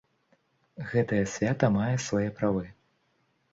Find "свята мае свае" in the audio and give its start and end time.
1.35-2.25